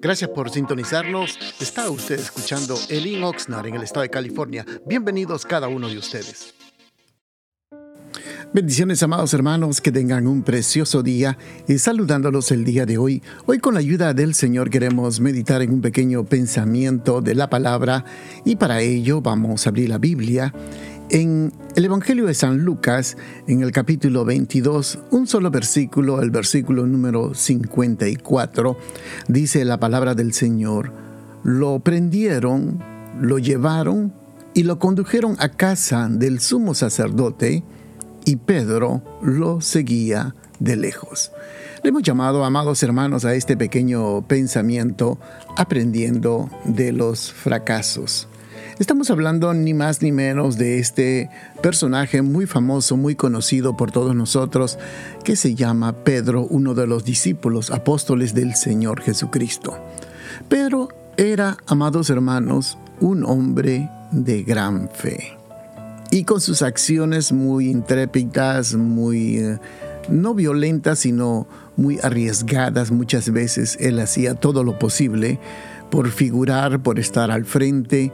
Gracias 0.00 0.30
por 0.30 0.50
sintonizarnos. 0.50 1.38
Está 1.60 1.90
usted 1.90 2.18
escuchando 2.18 2.76
Elin 2.88 3.22
Oxnard 3.24 3.66
en 3.66 3.74
el 3.74 3.82
estado 3.82 4.02
de 4.02 4.10
California. 4.10 4.64
Bienvenidos 4.86 5.44
cada 5.44 5.68
uno 5.68 5.88
de 5.88 5.98
ustedes. 5.98 6.54
Bendiciones, 8.52 9.02
amados 9.02 9.34
hermanos, 9.34 9.80
que 9.80 9.90
tengan 9.90 10.28
un 10.28 10.44
precioso 10.44 11.02
día 11.02 11.36
y 11.66 11.78
saludándolos 11.78 12.52
el 12.52 12.64
día 12.64 12.86
de 12.86 12.98
hoy. 12.98 13.20
Hoy 13.46 13.58
con 13.58 13.74
la 13.74 13.80
ayuda 13.80 14.14
del 14.14 14.32
Señor 14.32 14.70
queremos 14.70 15.18
meditar 15.18 15.60
en 15.62 15.72
un 15.72 15.80
pequeño 15.80 16.24
pensamiento 16.24 17.20
de 17.20 17.34
la 17.34 17.50
palabra 17.50 18.04
y 18.44 18.54
para 18.54 18.80
ello 18.80 19.20
vamos 19.20 19.66
a 19.66 19.70
abrir 19.70 19.88
la 19.88 19.98
Biblia 19.98 20.54
en 21.14 21.52
el 21.76 21.84
Evangelio 21.84 22.26
de 22.26 22.34
San 22.34 22.64
Lucas, 22.64 23.16
en 23.46 23.62
el 23.62 23.70
capítulo 23.70 24.24
22, 24.24 24.98
un 25.12 25.28
solo 25.28 25.48
versículo, 25.48 26.20
el 26.20 26.32
versículo 26.32 26.88
número 26.88 27.34
54, 27.34 28.76
dice 29.28 29.64
la 29.64 29.78
palabra 29.78 30.16
del 30.16 30.32
Señor, 30.32 30.90
lo 31.44 31.78
prendieron, 31.78 32.82
lo 33.20 33.38
llevaron 33.38 34.12
y 34.54 34.64
lo 34.64 34.80
condujeron 34.80 35.36
a 35.38 35.50
casa 35.50 36.08
del 36.10 36.40
sumo 36.40 36.74
sacerdote, 36.74 37.62
y 38.24 38.34
Pedro 38.34 39.00
lo 39.22 39.60
seguía 39.60 40.34
de 40.58 40.74
lejos. 40.74 41.30
Le 41.84 41.90
hemos 41.90 42.02
llamado, 42.02 42.44
amados 42.44 42.82
hermanos, 42.82 43.24
a 43.24 43.36
este 43.36 43.56
pequeño 43.56 44.26
pensamiento 44.26 45.20
aprendiendo 45.56 46.50
de 46.64 46.90
los 46.90 47.32
fracasos. 47.32 48.26
Estamos 48.78 49.10
hablando 49.10 49.54
ni 49.54 49.72
más 49.72 50.02
ni 50.02 50.10
menos 50.10 50.58
de 50.58 50.80
este 50.80 51.30
personaje 51.62 52.22
muy 52.22 52.46
famoso, 52.46 52.96
muy 52.96 53.14
conocido 53.14 53.76
por 53.76 53.92
todos 53.92 54.16
nosotros, 54.16 54.78
que 55.22 55.36
se 55.36 55.54
llama 55.54 55.92
Pedro, 56.04 56.42
uno 56.42 56.74
de 56.74 56.88
los 56.88 57.04
discípulos 57.04 57.70
apóstoles 57.70 58.34
del 58.34 58.56
Señor 58.56 59.00
Jesucristo. 59.00 59.78
Pedro 60.48 60.88
era, 61.16 61.56
amados 61.66 62.10
hermanos, 62.10 62.76
un 63.00 63.24
hombre 63.24 63.88
de 64.10 64.42
gran 64.42 64.88
fe 64.88 65.38
y 66.10 66.24
con 66.24 66.40
sus 66.40 66.62
acciones 66.62 67.32
muy 67.32 67.70
intrépidas, 67.70 68.74
muy 68.74 69.38
eh, 69.38 69.58
no 70.08 70.34
violentas, 70.34 71.00
sino 71.00 71.46
muy 71.76 71.98
arriesgadas. 72.02 72.90
Muchas 72.90 73.32
veces 73.32 73.76
él 73.80 73.98
hacía 73.98 74.34
todo 74.34 74.62
lo 74.62 74.78
posible 74.78 75.40
por 75.90 76.10
figurar, 76.10 76.80
por 76.80 76.98
estar 76.98 77.30
al 77.30 77.44
frente, 77.44 78.12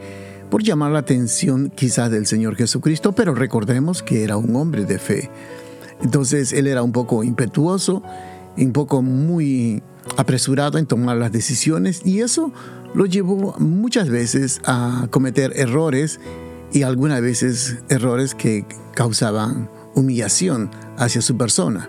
por 0.50 0.62
llamar 0.62 0.90
la 0.90 0.98
atención 0.98 1.70
quizás 1.74 2.10
del 2.10 2.26
Señor 2.26 2.56
Jesucristo, 2.56 3.12
pero 3.12 3.34
recordemos 3.34 4.02
que 4.02 4.24
era 4.24 4.36
un 4.36 4.56
hombre 4.56 4.84
de 4.84 4.98
fe. 4.98 5.30
Entonces 6.02 6.52
él 6.52 6.66
era 6.66 6.82
un 6.82 6.92
poco 6.92 7.22
impetuoso, 7.22 8.02
un 8.56 8.72
poco 8.72 9.02
muy 9.02 9.82
apresurado 10.16 10.78
en 10.78 10.86
tomar 10.86 11.16
las 11.16 11.32
decisiones 11.32 12.02
y 12.04 12.20
eso 12.20 12.52
lo 12.94 13.06
llevó 13.06 13.54
muchas 13.58 14.08
veces 14.08 14.60
a 14.64 15.06
cometer 15.10 15.52
errores 15.54 16.18
y 16.72 16.82
algunas 16.82 17.20
veces 17.20 17.78
errores 17.88 18.34
que 18.34 18.66
causaban 18.94 19.70
humillación 19.94 20.70
hacia 20.96 21.22
su 21.22 21.36
persona. 21.36 21.88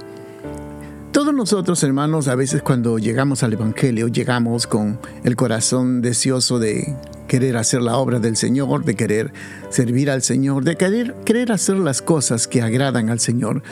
Todos 1.12 1.34
nosotros, 1.34 1.84
hermanos, 1.84 2.28
a 2.28 2.36
veces 2.36 2.62
cuando 2.62 2.98
llegamos 2.98 3.44
al 3.44 3.53
Evangelio, 3.53 4.08
llegamos 4.08 4.66
con 4.66 5.00
el 5.23 5.36
corazón 5.36 6.02
deseoso 6.02 6.58
de 6.58 6.96
querer 7.32 7.56
hacer 7.56 7.82
la 7.82 7.96
obra 7.96 8.20
del 8.20 8.36
Señor, 8.36 8.84
de 8.84 8.94
querer 8.94 9.32
servir 9.70 10.12
al 10.12 10.22
Señor, 10.22 10.66
de 10.66 10.76
querer, 10.76 11.16
querer 11.24 11.54
hacer 11.54 11.78
las 11.78 12.02
cosas 12.02 12.46
que 12.46 12.62
agradan 12.62 13.10
al 13.10 13.22
Señor. 13.22 13.64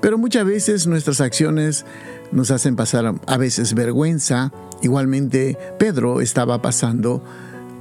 Pero 0.00 0.16
muchas 0.16 0.44
veces 0.44 0.86
nuestras 0.86 1.20
acciones 1.20 1.84
nos 2.30 2.52
hacen 2.52 2.76
pasar 2.76 3.12
a 3.26 3.36
veces 3.36 3.74
vergüenza. 3.74 4.52
Igualmente, 4.80 5.58
Pedro 5.76 6.20
estaba 6.20 6.62
pasando, 6.62 7.20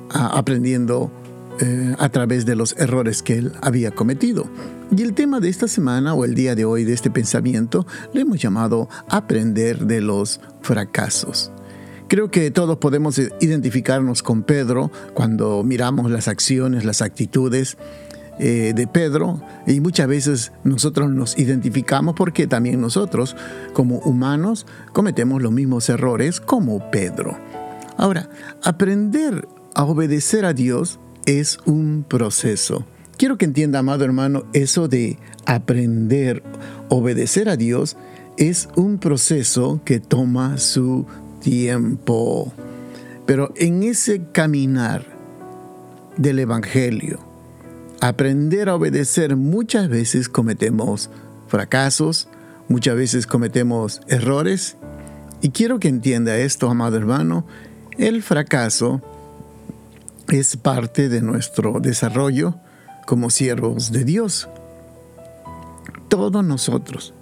aprendiendo 0.10 1.12
eh, 1.60 1.96
a 2.00 2.10
través 2.10 2.48
de 2.48 2.56
los 2.56 2.76
errores 2.80 3.22
que 3.22 3.38
él 3.38 3.52
había 3.62 3.92
cometido. 3.92 4.50
Y 4.90 5.04
el 5.04 5.14
tema 5.14 5.40
de 5.40 5.50
esta 5.50 5.68
semana 5.68 6.16
o 6.16 6.26
el 6.26 6.34
día 6.34 6.56
de 6.56 6.66
hoy 6.66 6.86
de 6.86 6.94
este 6.94 7.12
pensamiento 7.12 7.86
le 8.14 8.22
hemos 8.22 8.42
llamado 8.42 8.90
aprender 9.08 9.86
de 9.86 10.02
los 10.02 10.42
fracasos. 10.64 11.52
Creo 12.10 12.32
que 12.32 12.50
todos 12.50 12.80
podemos 12.80 13.22
identificarnos 13.40 14.24
con 14.24 14.42
Pedro 14.42 14.92
cuando 15.14 15.64
miramos 15.64 16.10
las 16.10 16.28
acciones, 16.28 16.84
las 16.84 17.04
actitudes 17.04 17.78
eh, 18.40 18.74
de 18.76 18.88
Pedro 18.88 19.40
y 19.68 19.80
muchas 19.80 20.08
veces 20.08 20.52
nosotros 20.64 21.12
nos 21.12 21.38
identificamos 21.38 22.16
porque 22.16 22.48
también 22.48 22.82
nosotros 22.82 23.36
como 23.74 24.00
humanos 24.00 24.66
cometemos 24.92 25.40
los 25.44 25.52
mismos 25.52 25.88
errores 25.88 26.40
como 26.42 26.90
Pedro. 26.90 27.38
Ahora, 27.96 28.28
aprender 28.64 29.48
a 29.76 29.84
obedecer 29.84 30.46
a 30.46 30.54
Dios 30.54 31.00
es 31.28 31.60
un 31.68 32.04
proceso. 32.10 32.88
Quiero 33.18 33.38
que 33.38 33.46
entienda, 33.46 33.80
amado 33.80 34.04
hermano, 34.04 34.46
eso 34.54 34.88
de 34.88 35.20
aprender, 35.46 36.42
obedecer 36.88 37.50
a 37.50 37.56
Dios, 37.56 37.98
es 38.38 38.68
un 38.76 38.98
proceso 38.98 39.82
que 39.86 40.00
toma 40.00 40.58
su 40.58 41.06
tiempo. 41.40 42.54
Pero 43.26 43.52
en 43.56 43.84
ese 43.84 44.24
caminar 44.32 45.06
del 46.18 46.40
Evangelio, 46.40 47.20
aprender 48.02 48.70
a 48.70 48.76
obedecer 48.76 49.36
muchas 49.36 49.90
veces 49.90 50.30
cometemos 50.30 51.10
fracasos, 51.48 52.28
muchas 52.68 52.96
veces 52.96 53.28
cometemos 53.28 54.02
errores. 54.08 54.78
Y 55.42 55.50
quiero 55.50 55.80
que 55.80 55.88
entienda 55.88 56.38
esto, 56.38 56.70
amado 56.70 56.98
hermano, 56.98 57.46
el 57.98 58.24
fracaso 58.24 59.02
es 60.28 60.58
parte 60.58 61.10
de 61.10 61.22
nuestro 61.22 61.80
desarrollo 61.80 62.56
como 63.06 63.30
siervos 63.30 63.92
de 63.92 64.04
Dios. 64.04 64.48
Todos 66.08 66.44
nosotros. 66.44 67.14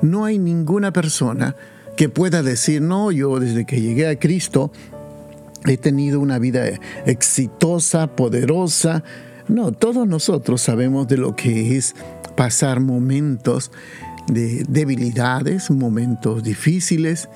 No 0.00 0.24
hay 0.24 0.38
ninguna 0.38 0.92
persona 0.92 1.54
que 1.96 2.08
pueda 2.08 2.42
decir, 2.42 2.82
no, 2.82 3.10
yo 3.10 3.38
desde 3.38 3.64
que 3.64 3.80
llegué 3.80 4.08
a 4.08 4.18
Cristo 4.18 4.72
he 5.66 5.76
tenido 5.76 6.20
una 6.20 6.38
vida 6.38 6.64
exitosa, 7.06 8.08
poderosa. 8.16 9.04
No, 9.48 9.72
todos 9.72 10.06
nosotros 10.06 10.60
sabemos 10.62 11.06
de 11.08 11.16
lo 11.16 11.36
que 11.36 11.76
es 11.76 11.94
pasar 12.36 12.80
momentos 12.80 13.70
de 14.28 14.64
debilidades, 14.68 15.70
momentos 15.70 16.42
difíciles, 16.42 17.28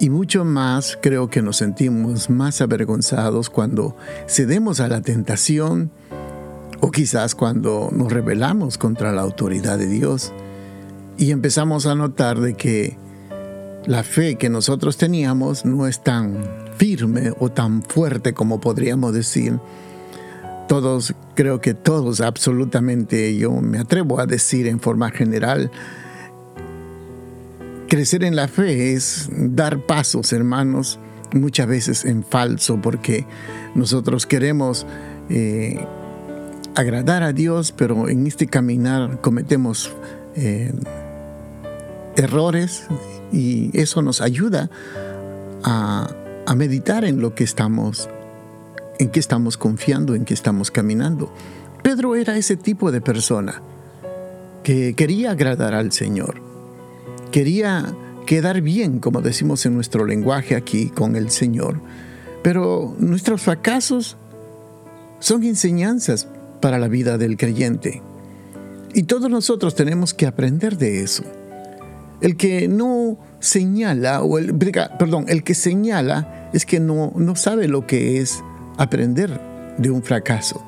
y 0.00 0.10
mucho 0.10 0.44
más 0.44 0.96
creo 1.00 1.28
que 1.28 1.42
nos 1.42 1.56
sentimos 1.56 2.30
más 2.30 2.60
avergonzados 2.60 3.50
cuando 3.50 3.96
cedemos 4.28 4.78
a 4.80 4.88
la 4.88 5.00
tentación 5.00 5.90
o 6.80 6.92
quizás 6.92 7.34
cuando 7.34 7.88
nos 7.92 8.12
rebelamos 8.12 8.78
contra 8.78 9.12
la 9.12 9.22
autoridad 9.22 9.76
de 9.76 9.88
Dios 9.88 10.32
y 11.16 11.32
empezamos 11.32 11.86
a 11.86 11.96
notar 11.96 12.38
de 12.38 12.54
que 12.54 12.96
la 13.88 14.04
fe 14.04 14.36
que 14.36 14.50
nosotros 14.50 14.98
teníamos 14.98 15.64
no 15.64 15.88
es 15.88 16.04
tan 16.04 16.44
firme 16.76 17.32
o 17.40 17.50
tan 17.50 17.82
fuerte 17.82 18.34
como 18.34 18.60
podríamos 18.60 19.14
decir. 19.14 19.58
Todos, 20.68 21.14
creo 21.34 21.62
que 21.62 21.72
todos 21.72 22.20
absolutamente, 22.20 23.34
yo 23.38 23.50
me 23.52 23.78
atrevo 23.78 24.20
a 24.20 24.26
decir 24.26 24.66
en 24.66 24.78
forma 24.78 25.10
general, 25.10 25.70
Crecer 27.88 28.22
en 28.22 28.36
la 28.36 28.48
fe 28.48 28.92
es 28.92 29.30
dar 29.32 29.86
pasos, 29.86 30.34
hermanos, 30.34 30.98
muchas 31.32 31.66
veces 31.66 32.04
en 32.04 32.22
falso, 32.22 32.78
porque 32.82 33.24
nosotros 33.74 34.26
queremos 34.26 34.86
eh, 35.30 35.82
agradar 36.74 37.22
a 37.22 37.32
Dios, 37.32 37.72
pero 37.72 38.10
en 38.10 38.26
este 38.26 38.46
caminar 38.46 39.22
cometemos 39.22 39.90
eh, 40.36 40.70
errores 42.18 42.86
y 43.32 43.70
eso 43.78 44.02
nos 44.02 44.20
ayuda 44.20 44.70
a, 45.62 46.14
meditar 46.56 47.04
en 47.04 47.20
lo 47.20 47.34
que 47.34 47.44
estamos, 47.44 48.08
en 48.98 49.10
qué 49.10 49.20
estamos 49.20 49.56
confiando, 49.56 50.14
en 50.14 50.24
qué 50.24 50.34
estamos 50.34 50.70
caminando. 50.70 51.32
Pedro 51.82 52.16
era 52.16 52.36
ese 52.36 52.56
tipo 52.56 52.90
de 52.90 53.00
persona 53.00 53.62
que 54.62 54.94
quería 54.94 55.32
agradar 55.32 55.74
al 55.74 55.92
Señor 55.92 56.48
quería 57.30 57.94
quedar 58.26 58.60
bien, 58.60 58.98
como 58.98 59.20
decimos 59.20 59.64
en 59.66 59.74
nuestro 59.74 60.04
lenguaje 60.04 60.56
aquí 60.56 60.88
con 60.88 61.16
el 61.16 61.30
Señor. 61.30 61.80
Pero 62.42 62.94
nuestros 62.98 63.42
fracasos 63.42 64.16
son 65.20 65.44
enseñanzas 65.44 66.28
para 66.60 66.78
la 66.78 66.88
vida 66.88 67.18
del 67.18 67.36
creyente. 67.36 68.02
Y 68.94 69.04
todos 69.04 69.30
nosotros 69.30 69.74
tenemos 69.74 70.14
que 70.14 70.26
aprender 70.26 70.76
de 70.78 71.02
eso. 71.02 71.24
El 72.20 72.36
que 72.36 72.68
no 72.68 73.18
señala, 73.40 74.22
o 74.22 74.38
el, 74.38 74.56
perdón, 74.56 75.26
el 75.28 75.44
que 75.44 75.54
señala 75.54 76.50
es 76.52 76.66
que 76.66 76.80
no, 76.80 77.12
no 77.16 77.36
sabe 77.36 77.68
lo 77.68 77.86
que 77.86 78.20
es 78.20 78.42
aprender 78.76 79.40
de 79.78 79.90
un 79.90 80.02
fracaso. 80.02 80.64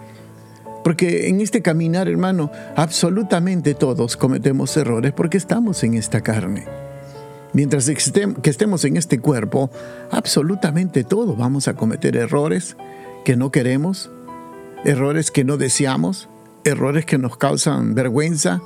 Porque 0.85 1.29
en 1.29 1.41
este 1.41 1.61
caminar, 1.61 2.09
hermano, 2.09 2.51
absolutamente 2.77 3.75
todos 3.75 4.17
cometemos 4.17 4.77
errores 4.77 5.13
porque 5.13 5.37
estamos 5.37 5.85
en 5.85 5.95
esta 5.95 6.23
carne. 6.23 6.67
Mientras 7.53 7.87
que 7.87 8.51
estemos 8.51 8.85
en 8.85 8.97
este 8.97 9.19
cuerpo, 9.19 9.71
absolutamente 10.11 11.05
todos 11.05 11.37
vamos 11.37 11.69
a 11.69 11.75
cometer 11.75 12.17
errores 12.17 12.77
que 13.25 13.37
no 13.37 13.51
queremos, 13.51 14.11
errores 14.85 15.31
que 15.31 15.45
no 15.45 15.57
deseamos, 15.57 16.29
errores 16.65 17.05
que 17.05 17.19
nos 17.19 17.37
causan 17.37 17.95
vergüenza. 17.95 18.63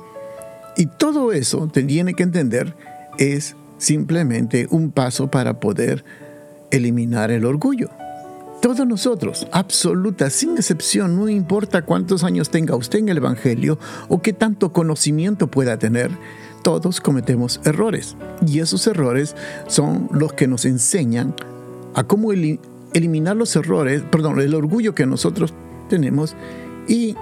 Y 0.77 0.87
todo 0.87 1.31
eso, 1.31 1.67
te 1.67 1.83
tiene 1.83 2.13
que 2.13 2.23
entender, 2.23 2.75
es 3.17 3.55
simplemente 3.77 4.67
un 4.69 4.91
paso 4.91 5.29
para 5.29 5.59
poder 5.59 6.03
eliminar 6.71 7.31
el 7.31 7.45
orgullo. 7.45 7.89
Todos 8.61 8.87
nosotros, 8.87 9.47
absoluta, 9.51 10.29
sin 10.29 10.57
excepción, 10.57 11.15
no 11.15 11.29
importa 11.29 11.83
cuántos 11.83 12.23
años 12.23 12.49
tenga 12.49 12.75
usted 12.75 12.99
en 12.99 13.09
el 13.09 13.17
Evangelio 13.17 13.77
o 14.07 14.21
qué 14.21 14.33
tanto 14.33 14.73
conocimiento 14.73 15.47
pueda 15.47 15.77
tener, 15.77 16.09
todos 16.63 16.99
cometemos 16.99 17.61
errores. 17.63 18.15
Y 18.45 18.59
esos 18.59 18.87
errores 18.87 19.35
son 19.67 20.09
los 20.11 20.33
que 20.33 20.47
nos 20.47 20.65
enseñan 20.65 21.35
a 21.93 22.05
cómo 22.05 22.31
eliminar 22.31 23.35
los 23.35 23.55
errores, 23.55 24.01
perdón, 24.09 24.39
el 24.39 24.55
orgullo 24.55 24.95
que 24.95 25.05
nosotros 25.05 25.53
tenemos 25.89 26.35
y 26.87 27.15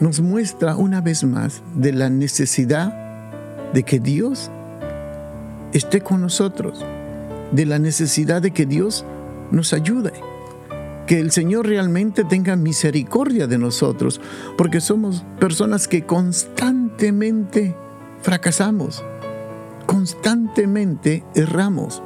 nos 0.00 0.20
muestra 0.20 0.76
una 0.76 1.00
vez 1.00 1.24
más 1.24 1.62
de 1.74 1.92
la 1.92 2.08
necesidad 2.08 2.92
de 3.72 3.82
que 3.82 4.00
Dios 4.00 4.50
esté 5.72 6.00
con 6.00 6.22
nosotros, 6.22 6.84
de 7.52 7.66
la 7.66 7.78
necesidad 7.78 8.42
de 8.42 8.50
que 8.50 8.66
Dios 8.66 9.04
nos 9.50 9.72
ayude. 9.72 10.12
Que 11.06 11.20
el 11.20 11.32
Señor 11.32 11.66
realmente 11.66 12.24
tenga 12.24 12.56
misericordia 12.56 13.46
de 13.46 13.58
nosotros, 13.58 14.20
porque 14.56 14.80
somos 14.80 15.24
personas 15.38 15.86
que 15.86 16.06
constantemente 16.06 17.74
fracasamos, 18.22 19.04
constantemente 19.86 21.24
erramos. 21.34 22.02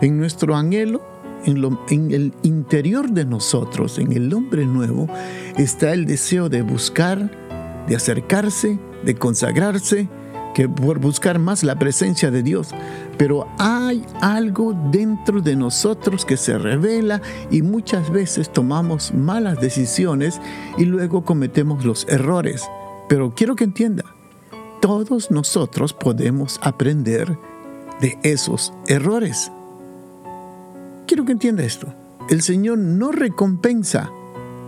En 0.00 0.18
nuestro 0.18 0.56
anhelo, 0.56 1.09
en, 1.44 2.10
el 2.12 2.32
interior 2.42 3.10
de 3.10 3.24
nosotros, 3.24 3.98
en 3.98 4.12
el 4.12 4.32
hombre 4.32 4.66
nuevo, 4.66 5.08
está 5.56 5.92
el 5.92 6.06
deseo 6.06 6.48
de 6.48 6.62
buscar, 6.62 7.30
de 7.86 7.96
acercarse, 7.96 8.78
de 9.04 9.14
consagrarse, 9.14 10.08
que 10.54 10.68
por 10.68 10.98
buscar 10.98 11.38
más 11.38 11.62
la 11.62 11.78
presencia 11.78 12.30
de 12.30 12.42
Dios. 12.42 12.70
Pero 13.16 13.46
hay 13.58 14.04
algo 14.20 14.74
dentro 14.90 15.40
de 15.40 15.56
nosotros 15.56 16.24
que 16.24 16.36
se 16.36 16.58
revela 16.58 17.22
y 17.50 17.62
muchas 17.62 18.10
veces 18.10 18.52
tomamos 18.52 19.14
malas 19.14 19.60
decisiones 19.60 20.40
y 20.76 20.84
luego 20.84 21.24
cometemos 21.24 21.84
los 21.84 22.06
errores. 22.08 22.64
Pero 23.08 23.34
quiero 23.34 23.56
que 23.56 23.64
entienda, 23.64 24.04
todos 24.80 25.30
nosotros 25.30 25.92
podemos 25.92 26.58
aprender 26.62 27.36
de 28.00 28.18
esos 28.22 28.72
errores. 28.86 29.52
Quiero 31.10 31.24
que 31.24 31.32
entienda 31.32 31.64
esto. 31.64 31.92
El 32.28 32.40
Señor 32.40 32.78
no 32.78 33.10
recompensa 33.10 34.12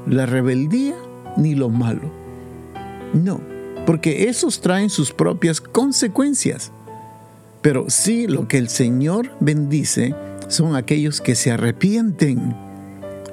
la 0.09 0.27
rebeldía 0.27 0.97
ni 1.37 1.55
lo 1.55 1.69
malo. 1.69 2.11
No, 3.15 3.41
porque 3.87 4.29
esos 4.29 4.61
traen 4.61 4.91
sus 4.91 5.13
propias 5.13 5.61
consecuencias. 5.61 6.73
Pero 7.61 7.85
sí 7.91 8.27
lo 8.27 8.49
que 8.49 8.59
el 8.59 8.69
Señor 8.69 9.31
bendice 9.39 10.17
son 10.49 10.75
aquellos 10.75 11.21
que 11.21 11.37
se 11.37 11.53
arrepienten, 11.53 12.57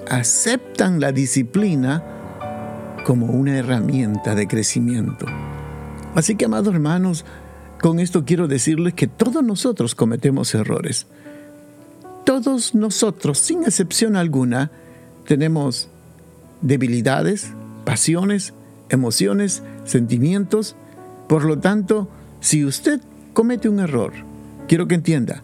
aceptan 0.07 0.99
la 0.99 1.11
disciplina 1.11 2.03
como 3.07 3.25
una 3.25 3.57
herramienta 3.57 4.35
de 4.35 4.47
crecimiento. 4.47 5.25
Así 6.13 6.35
que, 6.35 6.45
amados 6.45 6.75
hermanos, 6.75 7.25
con 7.81 7.99
esto 7.99 8.23
quiero 8.23 8.47
decirles 8.47 8.93
que 8.93 9.07
todos 9.07 9.41
nosotros 9.41 9.95
cometemos 9.95 10.53
errores. 10.53 11.07
Todos 12.41 12.73
nosotros, 12.73 13.37
sin 13.37 13.63
excepción 13.63 14.15
alguna, 14.15 14.71
tenemos 15.27 15.89
debilidades, 16.61 17.51
pasiones, 17.83 18.53
emociones, 18.87 19.61
sentimientos. 19.83 20.77
Por 21.27 21.43
lo 21.43 21.59
tanto, 21.59 22.07
si 22.39 22.63
usted 22.63 23.01
comete 23.33 23.67
un 23.67 23.81
error, 23.81 24.13
quiero 24.69 24.87
que 24.87 24.95
entienda, 24.95 25.43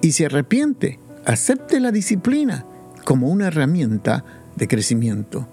y 0.00 0.12
se 0.12 0.24
arrepiente, 0.24 0.98
acepte 1.26 1.80
la 1.80 1.92
disciplina 1.92 2.64
como 3.04 3.28
una 3.28 3.48
herramienta 3.48 4.24
de 4.56 4.68
crecimiento. 4.68 5.46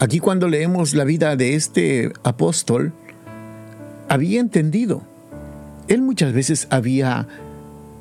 Aquí 0.00 0.18
cuando 0.18 0.48
leemos 0.48 0.94
la 0.94 1.04
vida 1.04 1.36
de 1.36 1.54
este 1.54 2.12
apóstol, 2.24 2.92
había 4.08 4.40
entendido. 4.40 5.04
Él 5.86 6.02
muchas 6.02 6.32
veces 6.32 6.66
había 6.70 7.28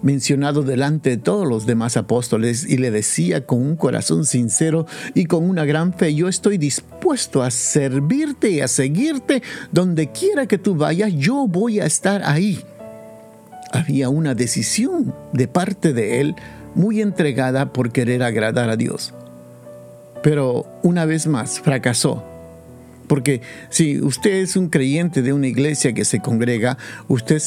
mencionado 0.05 0.61
delante 0.61 1.09
de 1.09 1.17
todos 1.17 1.47
los 1.47 1.65
demás 1.65 1.97
apóstoles 1.97 2.63
y 2.63 2.77
le 2.77 2.91
decía 2.91 3.45
con 3.45 3.59
un 3.59 3.75
corazón 3.75 4.25
sincero 4.25 4.85
y 5.15 5.25
con 5.25 5.43
una 5.49 5.65
gran 5.65 5.93
fe, 5.93 6.13
yo 6.13 6.29
estoy 6.29 6.59
dispuesto 6.59 7.41
a 7.41 7.49
servirte 7.49 8.51
y 8.51 8.61
a 8.61 8.67
seguirte 8.67 9.41
donde 9.71 10.11
quiera 10.11 10.45
que 10.45 10.59
tú 10.59 10.75
vayas, 10.75 11.11
yo 11.13 11.47
voy 11.47 11.79
a 11.79 11.87
estar 11.87 12.21
ahí. 12.23 12.63
Había 13.71 14.09
una 14.09 14.35
decisión 14.35 15.13
de 15.33 15.47
parte 15.47 15.91
de 15.91 16.21
él 16.21 16.35
muy 16.75 17.01
entregada 17.01 17.73
por 17.73 17.91
querer 17.91 18.21
agradar 18.21 18.69
a 18.69 18.77
Dios. 18.77 19.11
Pero 20.21 20.67
una 20.83 21.05
vez 21.05 21.25
más 21.25 21.59
fracasó 21.59 22.34
porque 23.07 23.41
si 23.69 24.01
usted 24.01 24.31
es 24.31 24.55
un 24.55 24.69
creyente 24.69 25.21
de 25.21 25.33
una 25.33 25.47
iglesia 25.47 25.93
que 25.93 26.05
se 26.05 26.19
congrega, 26.19 26.77
usted 27.07 27.41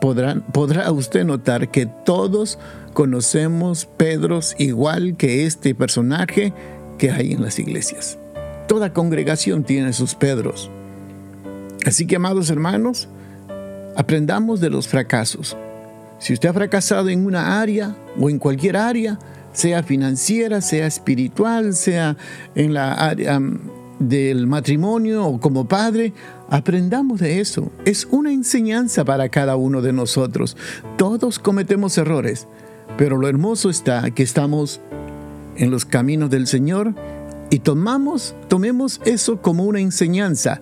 podrá 0.00 0.92
usted 0.92 1.24
notar 1.24 1.70
que 1.70 1.86
todos 1.86 2.58
conocemos 2.92 3.86
Pedros 3.86 4.54
igual 4.58 5.16
que 5.16 5.46
este 5.46 5.74
personaje 5.74 6.52
que 6.98 7.10
hay 7.10 7.32
en 7.32 7.42
las 7.42 7.58
iglesias. 7.58 8.18
Toda 8.68 8.92
congregación 8.92 9.64
tiene 9.64 9.92
sus 9.92 10.14
Pedros. 10.14 10.70
Así 11.84 12.06
que, 12.06 12.16
amados 12.16 12.48
hermanos, 12.50 13.08
aprendamos 13.96 14.60
de 14.60 14.70
los 14.70 14.88
fracasos. 14.88 15.56
Si 16.18 16.32
usted 16.32 16.48
ha 16.48 16.54
fracasado 16.54 17.08
en 17.10 17.26
una 17.26 17.60
área 17.60 17.94
o 18.18 18.30
en 18.30 18.38
cualquier 18.38 18.76
área, 18.76 19.18
sea 19.52 19.82
financiera, 19.82 20.60
sea 20.60 20.86
espiritual, 20.86 21.74
sea 21.74 22.16
en 22.54 22.72
la 22.72 22.94
área 22.94 23.40
del 24.08 24.46
matrimonio 24.46 25.26
o 25.26 25.40
como 25.40 25.66
padre, 25.66 26.12
aprendamos 26.48 27.20
de 27.20 27.40
eso. 27.40 27.70
Es 27.84 28.06
una 28.10 28.32
enseñanza 28.32 29.04
para 29.04 29.28
cada 29.28 29.56
uno 29.56 29.82
de 29.82 29.92
nosotros. 29.92 30.56
Todos 30.96 31.38
cometemos 31.38 31.98
errores, 31.98 32.46
pero 32.96 33.16
lo 33.16 33.28
hermoso 33.28 33.70
está 33.70 34.10
que 34.10 34.22
estamos 34.22 34.80
en 35.56 35.70
los 35.70 35.84
caminos 35.84 36.30
del 36.30 36.46
Señor 36.46 36.94
y 37.50 37.60
tomamos, 37.60 38.34
tomemos 38.48 39.00
eso 39.04 39.40
como 39.40 39.64
una 39.64 39.80
enseñanza 39.80 40.60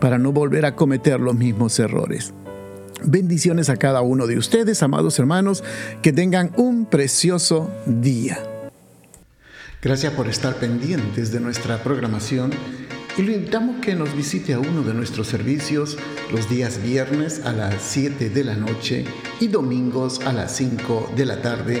para 0.00 0.18
no 0.18 0.32
volver 0.32 0.64
a 0.64 0.74
cometer 0.74 1.20
los 1.20 1.34
mismos 1.34 1.78
errores. 1.78 2.32
Bendiciones 3.02 3.70
a 3.70 3.76
cada 3.76 4.02
uno 4.02 4.26
de 4.26 4.36
ustedes, 4.36 4.82
amados 4.82 5.18
hermanos, 5.18 5.64
que 6.02 6.12
tengan 6.12 6.52
un 6.56 6.84
precioso 6.84 7.70
día. 7.86 8.49
Gracias 9.82 10.12
por 10.12 10.28
estar 10.28 10.56
pendientes 10.56 11.32
de 11.32 11.40
nuestra 11.40 11.82
programación 11.82 12.50
y 13.16 13.22
lo 13.22 13.32
invitamos 13.32 13.76
que 13.80 13.94
nos 13.94 14.14
visite 14.14 14.52
a 14.52 14.58
uno 14.58 14.82
de 14.82 14.92
nuestros 14.92 15.28
servicios 15.28 15.96
los 16.30 16.50
días 16.50 16.82
viernes 16.82 17.46
a 17.46 17.52
las 17.52 17.80
7 17.80 18.28
de 18.28 18.44
la 18.44 18.56
noche 18.56 19.06
y 19.40 19.48
domingos 19.48 20.20
a 20.26 20.34
las 20.34 20.54
5 20.54 21.14
de 21.16 21.24
la 21.24 21.40
tarde. 21.40 21.80